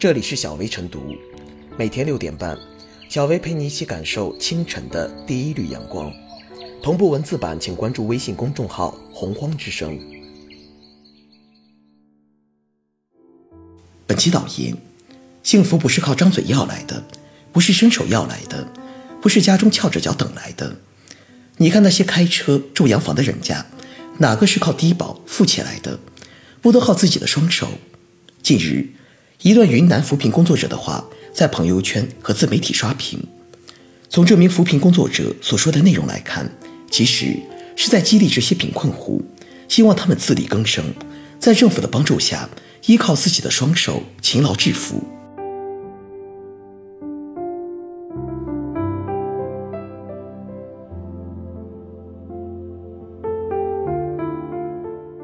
[0.00, 1.14] 这里是小薇晨读，
[1.76, 2.58] 每天六点半，
[3.10, 6.10] 小薇陪你一起感受清晨的第一缕阳光。
[6.82, 10.00] 同步文字版，请关注微信公众号“洪荒之声”。
[14.08, 14.74] 本期导言：
[15.42, 17.04] 幸福不是靠张嘴要来的，
[17.52, 18.66] 不是伸手要来的，
[19.20, 20.78] 不是家中翘着脚等来的。
[21.58, 23.66] 你看那些开车住洋房的人家，
[24.16, 26.00] 哪个是靠低保富起来的？
[26.62, 27.68] 不都靠自己的双手？
[28.42, 28.88] 近日，
[29.42, 31.02] 一段云南扶贫工作者的话
[31.32, 33.18] 在朋友圈和自媒体刷屏。
[34.10, 36.50] 从这名扶贫工作者所说的内容来看，
[36.90, 37.34] 其实
[37.74, 39.22] 是在激励这些贫困户，
[39.66, 40.84] 希望他们自力更生，
[41.38, 42.50] 在政府的帮助下，
[42.84, 45.02] 依靠自己的双手勤劳致富。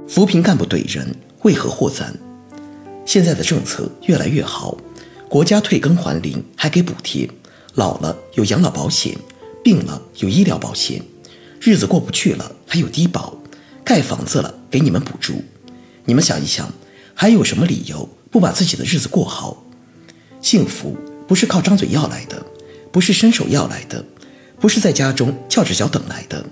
[0.08, 2.16] 扶贫干部怼人，为何获赞？
[3.06, 4.77] 现在的政策越来越好，
[5.28, 7.30] 国家退耕还林还给补贴，
[7.75, 9.17] 老了有养老保险，
[9.62, 11.00] 病了有医疗保险，
[11.61, 13.39] 日子过不去了还有低保，
[13.84, 15.42] 盖房子了给你们补助。
[16.05, 16.69] 你们想一想，
[17.14, 19.64] 还有什么理由不把自己的日子过好？
[20.42, 20.97] 幸福
[21.28, 22.45] 不是靠张嘴要来的，
[22.91, 24.05] 不是伸手要来的，
[24.58, 26.45] 不是在家中翘着脚等来的。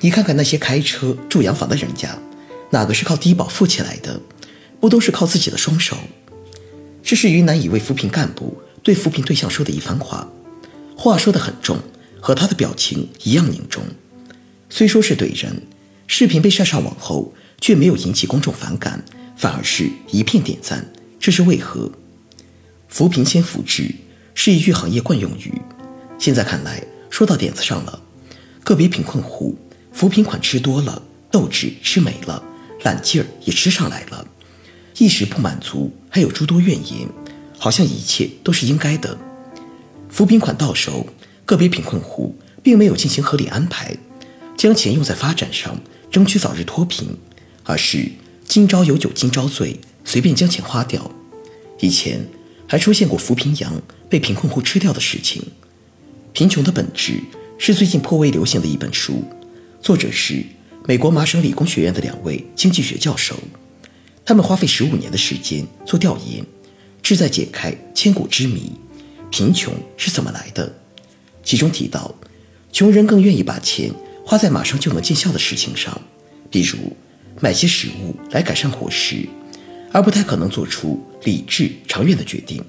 [0.00, 2.18] 你看看那些开车住洋房的人家。
[2.72, 4.20] 哪个是靠低保富起来的？
[4.80, 5.96] 不都是靠自己的双手？
[7.02, 10.28] 这是云南一位扶贫干部对扶贫对象说的一番话，
[10.96, 11.78] 话说得很重，
[12.20, 13.82] 和他的表情一样凝重。
[14.68, 15.62] 虽说是怼人，
[16.06, 19.04] 视频被晒上网后却没有引起公众反感，
[19.36, 20.90] 反而是一片点赞。
[21.18, 21.90] 这是为何？
[22.88, 23.94] 扶贫先扶志
[24.34, 25.60] 是一句行业惯用语，
[26.18, 28.02] 现在看来说到点子上了。
[28.62, 29.58] 个别贫困户
[29.92, 32.42] 扶贫款吃多了，斗志吃没了。
[32.82, 34.26] 懒劲儿也吃上来了，
[35.00, 37.08] 一时不满足，还有诸多怨言，
[37.58, 39.16] 好像一切都是应该的。
[40.10, 41.06] 扶贫款到手，
[41.46, 43.96] 个别贫困户并没有进行合理安排，
[44.58, 47.16] 将钱用在发展上，争取早日脱贫，
[47.64, 48.12] 而是
[48.44, 51.10] 今朝有酒今朝醉，随便将钱花掉。
[51.80, 52.28] 以前
[52.66, 55.42] 还出现过扶贫羊被贫困户吃掉的事情。
[56.34, 57.14] 贫穷的本质
[57.56, 59.24] 是最近颇为流行的一本书，
[59.80, 60.44] 作者是。
[60.86, 63.36] 美国麻省理工学院的两位经济学教授，
[64.24, 66.44] 他们花费十五年的时间做调研，
[67.02, 68.72] 志在解开千古之谜：
[69.30, 70.72] 贫穷是怎么来的？
[71.42, 72.14] 其中提到，
[72.72, 73.90] 穷人更愿意把钱
[74.24, 76.00] 花在马上就能见效的事情上，
[76.50, 76.78] 比如
[77.40, 79.26] 买些食物来改善伙食，
[79.90, 82.62] 而不太可能做出理智长远的决定。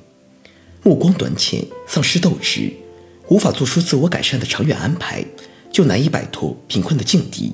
[0.84, 2.72] 目光短浅，丧失斗志，
[3.28, 5.24] 无法做出自我改善的长远安排，
[5.72, 7.54] 就难以摆脱贫困的境地。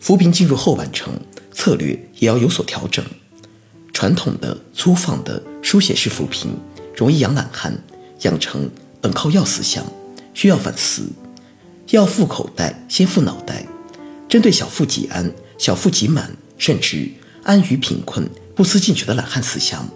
[0.00, 1.14] 扶贫进入后半程，
[1.54, 3.02] 策略也要有所调整。
[3.92, 6.50] 传统的粗放的书写式扶贫，
[6.96, 7.80] 容易养懒汉，
[8.22, 8.68] 养成
[9.00, 9.86] 等靠要思想，
[10.34, 11.08] 需要反思。
[11.90, 13.64] 要富口袋，先富脑袋。
[14.28, 17.08] 针对小富即安、小富即满，甚至
[17.44, 19.88] 安于贫困、不思进取的懒汉思想，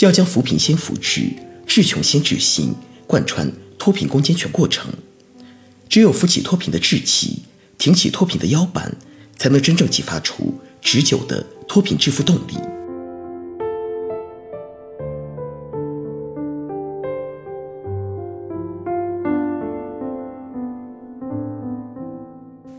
[0.00, 1.30] 要将扶贫先扶志、
[1.66, 2.74] 治穷先治心
[3.06, 4.92] 贯穿脱贫攻坚全过程。
[5.88, 7.42] 只有扶起脱贫的志气，
[7.78, 8.96] 挺起脱贫的腰板。
[9.40, 12.56] 才能真正激发出持久的脱贫致富动力。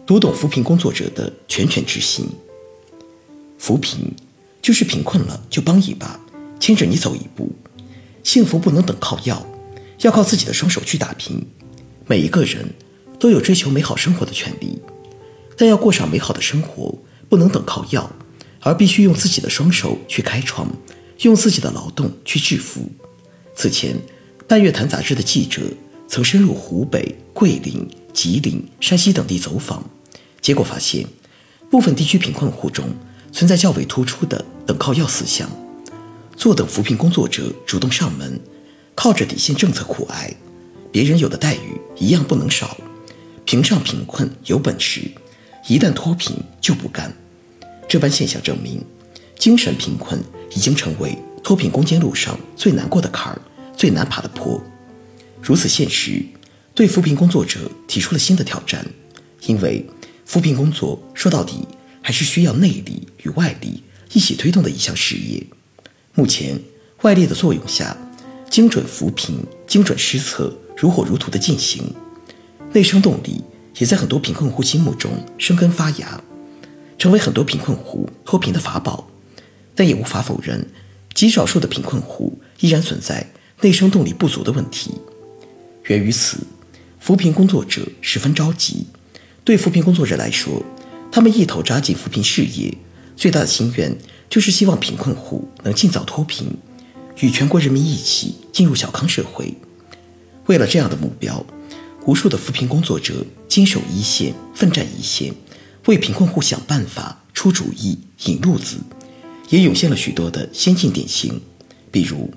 [0.05, 2.27] 读懂扶贫工作者的拳拳之心。
[3.57, 4.13] 扶贫
[4.61, 6.19] 就是贫困了就帮一把，
[6.59, 7.49] 牵着你走一步。
[8.23, 9.45] 幸福不能等靠要，
[10.01, 11.45] 要靠自己的双手去打拼。
[12.07, 12.73] 每一个人
[13.19, 14.81] 都有追求美好生活的权利。
[15.55, 16.93] 但要过上美好的生活，
[17.31, 18.11] 不能等靠要，
[18.59, 20.67] 而必须用自己的双手去开创，
[21.21, 22.91] 用自己的劳动去致富。
[23.55, 23.95] 此前，
[24.49, 25.61] 《半月谈》杂志的记者
[26.09, 29.81] 曾深入湖北、桂林、吉林、山西等地走访，
[30.41, 31.07] 结果发现，
[31.69, 32.85] 部分地区贫困户中
[33.31, 35.49] 存在较为突出的等靠要思想，
[36.35, 38.37] 坐等扶贫工作者主动上门，
[38.93, 40.35] 靠着底线政策苦挨，
[40.91, 42.75] 别人有的待遇一样不能少，
[43.45, 45.09] 评上贫困有本事。
[45.67, 47.15] 一旦脱贫就不干，
[47.91, 48.81] 这般现象证明，
[49.37, 50.17] 精神贫困
[50.55, 53.41] 已经成为脱贫攻坚路上最难过的坎儿，
[53.75, 54.63] 最难爬的坡。
[55.41, 56.23] 如此现实，
[56.73, 58.85] 对扶贫工作者提出了新的挑战，
[59.41, 59.85] 因为
[60.25, 61.67] 扶贫工作说到底
[62.01, 63.83] 还是需要内力与外力
[64.13, 65.45] 一起推动的一项事业。
[66.15, 66.57] 目前，
[67.01, 67.97] 外力的作用下，
[68.49, 69.35] 精准扶贫、
[69.67, 71.83] 精准施策如火如荼地进行，
[72.71, 73.43] 内生动力。
[73.77, 76.21] 也在很多贫困户心目中生根发芽，
[77.01, 79.07] 成为很多贫困户脱贫的法宝。
[79.73, 80.63] 但也无法否认，
[81.15, 83.25] 极少数的贫困户依然存在
[83.61, 84.91] 内生动力不足的问题。
[85.85, 86.37] 源于此，
[86.99, 88.85] 扶贫工作者十分着急。
[89.43, 90.61] 对扶贫工作者来说，
[91.11, 92.77] 他们一头扎进扶贫事业，
[93.15, 93.97] 最大的心愿
[94.29, 96.55] 就是希望贫困户能尽早脱贫，
[97.21, 99.51] 与全国人民一起进入小康社会。
[100.45, 101.43] 为了这样的目标，
[102.05, 105.33] 无数的扶贫工作者坚守一线，奋战一线，
[105.87, 108.77] 为贫困户想办法、出主意、引路子，
[109.49, 111.41] 也涌现了许多的先进典型，
[111.91, 112.31] 比如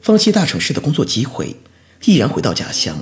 [0.00, 1.56] 放弃大城市的工作机会，
[2.04, 2.96] 毅然回到家乡，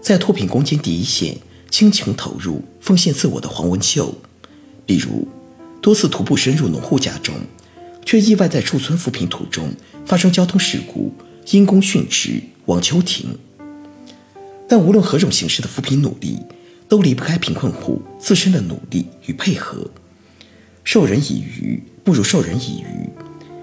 [0.00, 1.38] 在脱贫攻坚第一线。
[1.70, 4.16] 倾情投入、奉献自我的黄文秀，
[4.86, 5.26] 比如
[5.82, 7.34] 多次徒步深入农户家中，
[8.06, 9.74] 却意外在驻村扶贫途中
[10.06, 11.12] 发生交通事故，
[11.50, 13.36] 因公殉职，王秋婷。
[14.68, 16.38] 但无论何种形式的扶贫努力，
[16.88, 19.88] 都离不开贫困户自身的努力与配合。
[20.84, 23.08] 授人以鱼，不如授人以渔，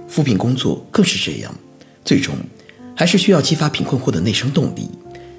[0.08, 1.54] 扶贫工作更是这样。
[2.04, 2.36] 最终，
[2.96, 4.90] 还是需要激发贫困户的内生动力，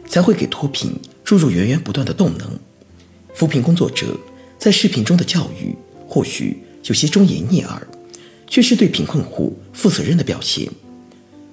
[0.08, 0.92] 才会给脱贫。
[1.24, 2.58] 注入源源不断的动能。
[3.32, 4.18] 扶贫工作者
[4.58, 5.74] 在视频中的教育
[6.06, 7.86] 或许有些忠言逆耳，
[8.46, 10.68] 却是对贫困户负责任的表现。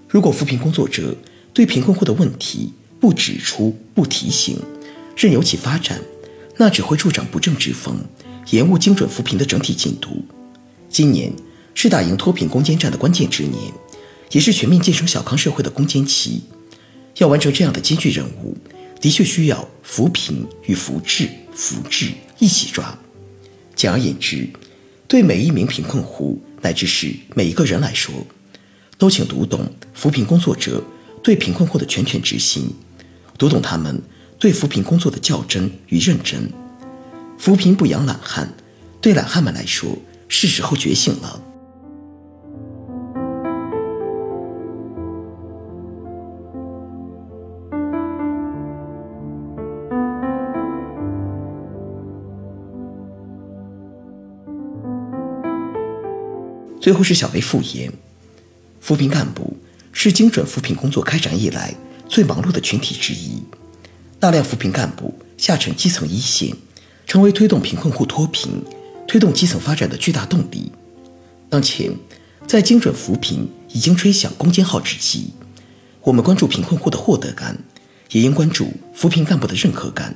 [0.07, 1.15] 如果扶贫工作者
[1.53, 4.59] 对贫困户的问题不指出、不提醒，
[5.15, 6.01] 任由其发展，
[6.61, 7.97] 那只会助长不正之风，
[8.49, 10.25] 延误精准扶贫的整体进度。
[10.89, 11.31] 今年
[11.73, 13.71] 是打赢脱贫攻坚战的关键之年，
[14.31, 16.43] 也是全面建成小康社会的攻坚期。
[17.19, 18.57] 要完成这样的艰巨任务。
[18.99, 22.99] 的确需要扶贫与扶志、扶志一起抓。
[23.73, 24.45] 简而言之，
[25.07, 28.13] 对每一名贫困户乃至是每一个人来说，
[28.97, 30.83] 都请读懂扶贫工作者
[31.23, 32.69] 对贫困户的拳拳之心，
[33.37, 34.01] 读懂他们
[34.39, 36.49] 对扶贫工作的较真与认真。
[37.37, 38.49] 扶贫不养懒汉，
[39.01, 39.97] 对懒汉们来说，
[40.29, 41.43] 是时候觉醒了。
[56.79, 57.91] 最后是小薇复言，
[58.79, 59.57] 扶贫干部
[59.91, 61.75] 是精准扶贫工作开展以来
[62.07, 63.43] 最忙碌的群体之一，
[64.19, 66.53] 大量扶贫干部下沉基层一线，
[67.07, 68.51] 成为推动贫困户脱贫、
[69.07, 70.71] 推动基层发展的巨大动力。
[71.49, 71.95] 当前，
[72.45, 75.29] 在精准扶贫已经吹响攻坚号之际，
[76.01, 77.57] 我们关注贫困户的获得感，
[78.11, 80.13] 也应关注扶贫干部的认可感，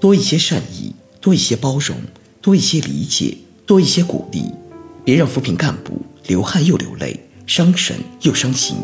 [0.00, 1.96] 多一些善意，多一些包容，
[2.40, 3.36] 多一些理解，
[3.66, 4.44] 多一些鼓励。
[5.04, 8.76] 别让扶贫干部流汗又流泪，伤神又伤心。